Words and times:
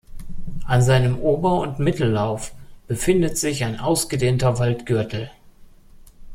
An 0.65 0.81
seinem 0.81 1.19
Ober- 1.19 1.59
und 1.59 1.77
Mittellauf 1.77 2.55
befindet 2.87 3.37
sich 3.37 3.63
ein 3.63 3.79
ausgedehnter 3.79 4.57
Waldgürtel. 4.57 5.29